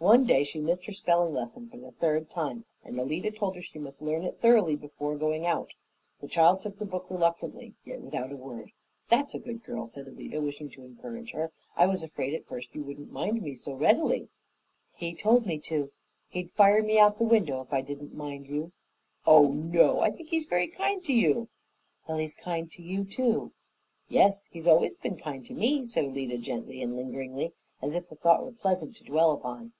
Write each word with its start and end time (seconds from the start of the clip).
One 0.00 0.26
day 0.26 0.44
she 0.44 0.60
missed 0.60 0.86
her 0.86 0.92
spelling 0.92 1.34
lesson 1.34 1.68
for 1.68 1.76
the 1.76 1.90
third 1.90 2.30
time, 2.30 2.66
and 2.84 3.00
Alida 3.00 3.32
told 3.32 3.56
her 3.56 3.60
that 3.60 3.64
she 3.66 3.80
must 3.80 4.00
learn 4.00 4.22
it 4.22 4.36
thoroughly 4.38 4.76
before 4.76 5.16
going 5.16 5.44
out. 5.44 5.74
The 6.20 6.28
child 6.28 6.62
took 6.62 6.78
the 6.78 6.84
book 6.86 7.06
reluctantly, 7.10 7.74
yet 7.84 8.00
without 8.00 8.30
a 8.30 8.36
word. 8.36 8.70
"That's 9.08 9.34
a 9.34 9.40
good 9.40 9.64
girl!" 9.64 9.88
said 9.88 10.06
Alida, 10.06 10.40
wishing 10.40 10.70
to 10.70 10.84
encourage 10.84 11.32
her. 11.32 11.50
"I 11.76 11.86
was 11.88 12.04
afraid 12.04 12.32
at 12.34 12.46
first 12.46 12.76
you 12.76 12.84
wouldn't 12.84 13.10
mind 13.10 13.42
me 13.42 13.56
so 13.56 13.72
readily." 13.72 14.28
"He 14.94 15.16
told 15.16 15.46
me 15.46 15.58
to. 15.62 15.90
He'd 16.28 16.52
fire 16.52 16.80
me 16.80 17.00
out 17.00 17.18
the 17.18 17.24
window 17.24 17.60
if 17.60 17.72
I 17.72 17.80
didn't 17.80 18.14
mind 18.14 18.48
you." 18.48 18.70
"Oh, 19.26 19.48
no! 19.48 19.98
I 19.98 20.12
think 20.12 20.28
he's 20.28 20.46
very 20.46 20.68
kind 20.68 21.02
to 21.06 21.12
you." 21.12 21.48
"Well, 22.06 22.18
he's 22.18 22.36
kind 22.36 22.70
to 22.70 22.82
you, 22.82 23.04
too." 23.04 23.50
"Yes, 24.08 24.44
he 24.48 24.60
has 24.60 24.68
always 24.68 24.96
been 24.96 25.16
kind 25.16 25.44
to 25.46 25.54
me," 25.54 25.84
said 25.86 26.04
Alida 26.04 26.38
gently 26.38 26.80
and 26.82 26.94
lingeringly, 26.94 27.52
as 27.82 27.96
if 27.96 28.08
the 28.08 28.14
thought 28.14 28.44
were 28.44 28.52
pleasant 28.52 28.94
to 28.94 29.02
dwell 29.04 29.32
upon. 29.32 29.72